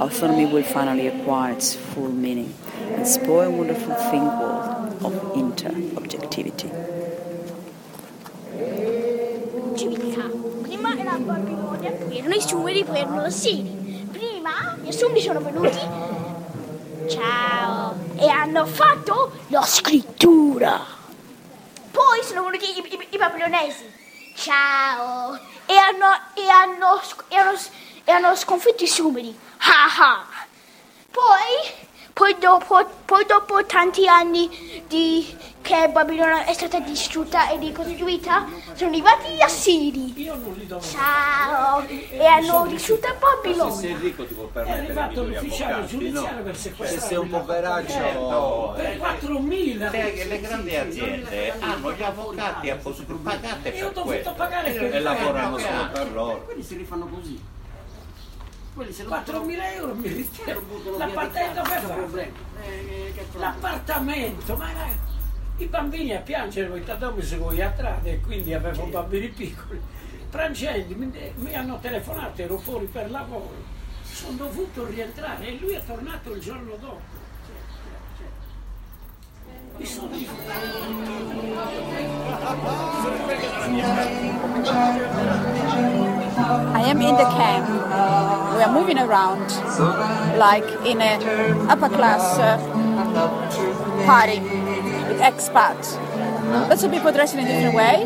autonomy 0.00 0.46
will 0.46 0.62
finally 0.62 1.06
acquire 1.06 1.52
its 1.52 1.74
full 1.74 2.10
meaning 2.10 2.54
and 2.94 3.06
spoil 3.06 3.48
a 3.48 3.50
wonderful 3.50 3.94
thing 4.10 4.24
world 4.24 5.04
of 5.04 5.36
inter-objectivity. 5.36 6.70
civiltà. 9.76 10.30
Prima 10.62 10.98
era 10.98 11.18
Babilonia, 11.18 11.92
erano 12.10 12.34
i 12.34 12.40
Sumeri, 12.40 12.84
poi 12.84 12.98
erano 12.98 13.22
gli 13.22 13.26
Assiri. 13.26 14.08
Prima 14.10 14.76
gli 14.82 14.88
Assuri 14.88 15.20
sono 15.20 15.40
venuti, 15.40 15.78
ciao, 17.08 17.94
e 18.16 18.28
hanno 18.28 18.64
fatto 18.66 19.32
la 19.48 19.62
scrittura. 19.62 20.95
Poi 22.16 22.24
sono 22.24 22.44
venuti 22.44 22.64
i, 22.64 22.94
i- 22.94 23.06
i 23.10 23.18
babilonesi, 23.18 23.92
ciao, 24.36 25.38
e 25.66 25.76
hanno, 25.76 26.06
e 26.32 26.48
hanno, 26.48 26.98
e 27.28 27.36
hanno, 27.36 27.58
e 28.04 28.10
hanno 28.10 28.34
sconfitto 28.34 28.84
i 28.84 28.86
sumeri. 28.86 29.38
Ah 29.58 29.94
ah. 29.98 30.26
Poi, 31.10 31.85
poi 32.16 32.34
dopo, 32.40 32.82
poi 33.04 33.26
dopo 33.26 33.62
tanti 33.66 34.08
anni 34.08 34.48
di, 34.88 35.36
che 35.60 35.90
Babilonia 35.92 36.46
è 36.46 36.54
stata 36.54 36.78
distrutta 36.80 37.50
e 37.50 37.58
ricostruita, 37.58 38.46
sono 38.72 38.88
arrivati 38.88 39.32
gli 39.34 39.42
assiri. 39.42 40.14
Ciao! 40.80 41.84
E 41.86 42.24
hanno 42.24 42.66
distrutto 42.68 43.06
Se 43.06 43.16
Babilonia. 43.18 43.74
sei 43.74 43.96
ricco 43.96 44.24
ti 44.26 44.32
È 44.32 44.36
permettere 44.50 44.80
arrivato 44.86 45.24
di 45.24 45.34
l'ufficiale 45.34 45.72
avvocati, 45.74 45.92
giudiziario 45.98 46.36
no? 46.38 46.42
per 46.42 46.56
Se 46.56 46.62
sequestrare. 46.70 47.06
sei 47.06 47.16
un 47.18 47.28
poveraccio... 47.28 48.72
Per 48.76 48.96
4.000. 48.96 49.90
Le, 49.90 50.24
le 50.24 50.40
grandi 50.40 50.74
aziende 50.76 51.52
hanno 51.58 51.92
gli 51.92 52.02
avvocati 52.02 52.70
apposta- 52.70 53.04
pagate 53.22 53.74
E 53.74 53.82
ho 53.82 53.86
per 53.88 53.92
dovuto 53.94 54.02
questo. 54.08 54.32
pagare 54.32 54.70
per 54.70 54.94
E 54.94 55.00
lavorano 55.00 55.58
solo 55.58 55.88
per 55.92 56.12
loro. 56.12 56.44
Quelli 56.46 56.62
si 56.62 56.76
rifanno 56.76 57.06
così. 57.08 57.38
Quelli 58.76 58.92
se 58.92 59.04
lo 59.04 59.10
4.000 59.10 59.72
euro 59.76 59.94
mi 59.94 60.06
via 60.06 60.14
di 60.16 60.28
L'appartamento 60.98 61.62
che 61.62 61.78
fa? 61.78 61.94
Eh, 62.62 63.12
che 63.14 63.22
problema. 63.22 63.46
L'appartamento, 63.46 64.56
ma 64.58 64.68
i 65.56 65.64
bambini 65.64 66.14
a 66.14 66.20
piangere 66.20 66.68
perché 66.68 66.84
tanto 66.84 67.14
mi 67.14 67.22
seguo 67.22 67.48
a 67.48 67.72
strada 67.72 68.06
e 68.06 68.20
quindi 68.20 68.52
avevo 68.52 68.84
bambini 68.84 69.28
piccoli. 69.28 69.80
Frangenti 70.28 70.94
mi, 70.94 71.10
mi 71.36 71.54
hanno 71.54 71.78
telefonato, 71.80 72.42
ero 72.42 72.58
fuori 72.58 72.84
per 72.84 73.10
lavoro, 73.10 73.54
sono 74.02 74.36
dovuto 74.36 74.84
rientrare 74.84 75.46
e 75.46 75.58
lui 75.58 75.72
è 75.72 75.82
tornato 75.82 76.34
il 76.34 76.40
giorno 76.42 76.76
dopo. 76.78 77.24
Mi 79.78 79.86
sono 79.86 80.10
I 86.46 86.82
am 86.82 87.00
in 87.02 87.16
the 87.16 87.28
camp. 87.34 87.68
We 88.56 88.62
are 88.62 88.72
moving 88.72 88.98
around 88.98 89.50
like 90.38 90.64
in 90.86 91.00
a 91.00 91.18
upper 91.68 91.88
class 91.88 92.38
uh, 92.38 92.56
party 94.06 94.40
with 95.08 95.20
expats. 95.20 95.98
Lots 96.68 96.84
of 96.84 96.92
people 96.92 97.10
dressed 97.12 97.34
in 97.34 97.40
a 97.40 97.48
different 97.48 97.74
way, 97.74 98.04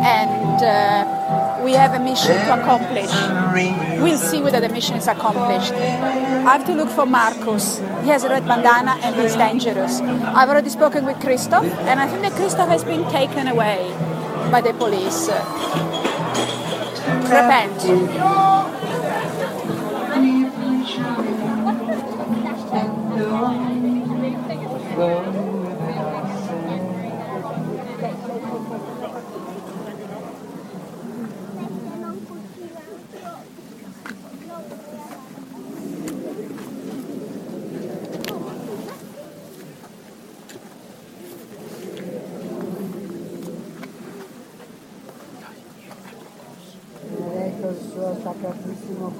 and 0.00 0.62
uh, 0.62 1.60
we 1.62 1.72
have 1.72 1.92
a 1.92 2.02
mission 2.02 2.36
to 2.46 2.60
accomplish. 2.60 3.12
We'll 4.00 4.16
see 4.16 4.40
whether 4.40 4.60
the 4.60 4.70
mission 4.70 4.96
is 4.96 5.06
accomplished. 5.06 5.72
I 5.72 6.56
have 6.56 6.64
to 6.66 6.74
look 6.74 6.88
for 6.88 7.04
Marcus. 7.04 7.78
He 8.02 8.08
has 8.08 8.24
a 8.24 8.30
red 8.30 8.46
bandana 8.46 8.96
and 9.02 9.14
he's 9.16 9.36
dangerous. 9.36 10.00
I've 10.00 10.48
already 10.48 10.70
spoken 10.70 11.04
with 11.04 11.20
Christoph, 11.20 11.66
and 11.84 12.00
I 12.00 12.08
think 12.08 12.22
that 12.22 12.32
Christoph 12.32 12.68
has 12.68 12.82
been 12.84 13.04
taken 13.10 13.48
away 13.48 13.92
by 14.50 14.62
the 14.62 14.72
police. 14.72 15.28
Repent. 17.28 18.77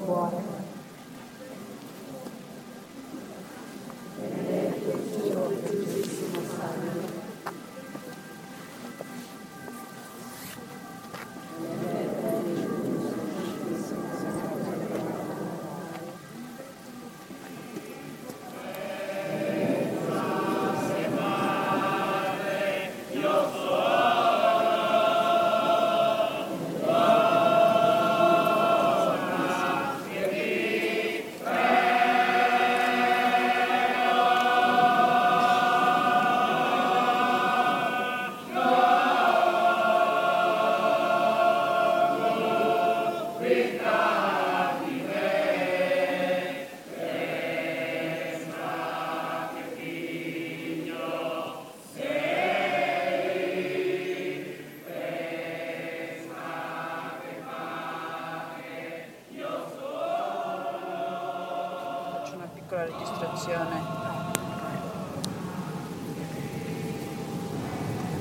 water. 0.09 0.48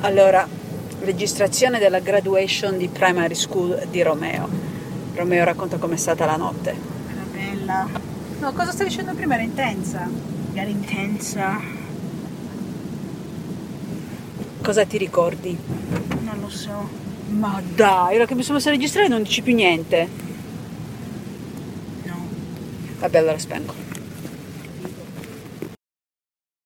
Allora, 0.09 0.49
registrazione 1.01 1.79
della 1.79 1.99
graduation 1.99 2.79
di 2.79 2.89
primary 2.89 3.35
school 3.35 3.89
di 3.91 4.01
Romeo. 4.01 4.49
Romeo 5.15 5.45
racconta 5.45 5.77
com'è 5.77 5.99
stata 5.99 6.25
la 6.25 6.37
notte. 6.37 6.71
Era 6.71 7.25
bella. 7.31 7.87
No, 8.41 8.53
cosa 8.55 8.73
stai 8.73 8.87
dicendo 8.87 9.13
prima? 9.13 9.35
Era 9.35 9.43
intensa. 9.43 10.09
Era 10.55 10.71
intensa. 10.71 11.61
Cosa 14.63 14.87
ti 14.87 14.97
ricordi? 14.97 15.59
Non 16.23 16.39
lo 16.41 16.49
so. 16.49 16.89
Ma 17.29 17.61
dai, 17.75 18.17
ora 18.17 18.25
che 18.25 18.35
mi 18.35 18.43
sono 18.43 18.57
messa 18.57 18.71
a 18.71 18.73
registrare 18.73 19.09
non 19.09 19.23
dici 19.23 19.43
più 19.43 19.55
niente. 19.55 20.09
No. 22.05 22.29
Vabbè, 23.01 23.19
allora 23.19 23.39
spengo. 23.39 23.88